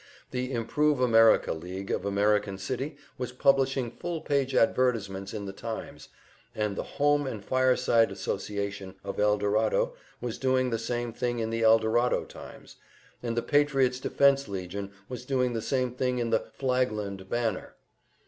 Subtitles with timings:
[0.31, 6.09] The "Improve America League" of American City was publishing full page advertisements in the "Times,"
[6.55, 11.61] and the "Home and Fireside Association" of Eldorado was doing the same thing in the
[11.61, 12.77] Eldorado "Times,"
[13.21, 17.75] and the "Patriot's Defense Legion" was doing the same thing in the Flagland "Banner."